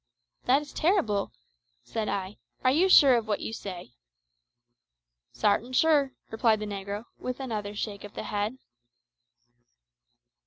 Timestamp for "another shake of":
7.39-8.15